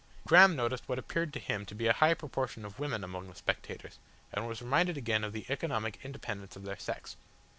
Graham 0.25 0.55
noticed 0.55 0.89
what 0.89 0.97
appeared 0.97 1.31
to 1.33 1.39
him 1.39 1.63
to 1.67 1.75
be 1.75 1.85
a 1.85 1.93
high 1.93 2.15
proportion 2.15 2.65
of 2.65 2.79
women 2.79 3.03
among 3.03 3.27
the 3.29 3.35
speculators, 3.35 3.99
and 4.33 4.47
was 4.47 4.59
reminded 4.63 4.97
again 4.97 5.23
of 5.23 5.31
the 5.31 5.45
economic 5.47 5.99
independence 6.03 6.55
of 6.55 6.63
their 6.63 6.79
sex. 6.79 7.17